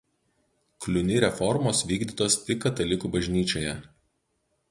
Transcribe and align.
Kliuni 0.85 1.19
reformos 1.23 1.83
vykdytos 1.91 2.39
tik 2.47 2.65
Katalikų 2.65 3.13
Bažnyčioje. 3.17 3.79